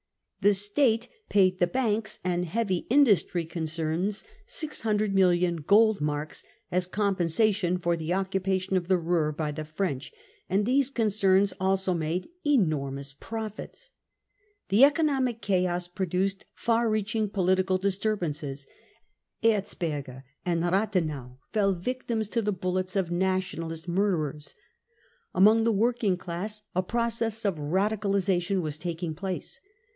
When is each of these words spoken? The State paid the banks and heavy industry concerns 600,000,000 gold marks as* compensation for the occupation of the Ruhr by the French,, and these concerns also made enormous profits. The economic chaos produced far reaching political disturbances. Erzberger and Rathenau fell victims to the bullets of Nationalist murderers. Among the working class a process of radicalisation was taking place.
The 0.41 0.55
State 0.55 1.07
paid 1.29 1.59
the 1.59 1.67
banks 1.67 2.17
and 2.23 2.45
heavy 2.45 2.87
industry 2.89 3.45
concerns 3.45 4.23
600,000,000 4.47 5.67
gold 5.67 6.01
marks 6.01 6.43
as* 6.71 6.87
compensation 6.87 7.77
for 7.77 7.95
the 7.95 8.11
occupation 8.15 8.75
of 8.75 8.87
the 8.87 8.97
Ruhr 8.97 9.31
by 9.31 9.51
the 9.51 9.63
French,, 9.65 10.11
and 10.49 10.65
these 10.65 10.89
concerns 10.89 11.53
also 11.59 11.93
made 11.93 12.27
enormous 12.43 13.13
profits. 13.13 13.91
The 14.69 14.83
economic 14.83 15.39
chaos 15.43 15.87
produced 15.87 16.45
far 16.55 16.89
reaching 16.89 17.29
political 17.29 17.77
disturbances. 17.77 18.65
Erzberger 19.43 20.23
and 20.43 20.63
Rathenau 20.63 21.37
fell 21.53 21.73
victims 21.73 22.27
to 22.29 22.41
the 22.41 22.51
bullets 22.51 22.95
of 22.95 23.11
Nationalist 23.11 23.87
murderers. 23.87 24.55
Among 25.35 25.63
the 25.63 25.71
working 25.71 26.17
class 26.17 26.63
a 26.75 26.81
process 26.81 27.45
of 27.45 27.57
radicalisation 27.59 28.63
was 28.63 28.79
taking 28.79 29.13
place. 29.13 29.61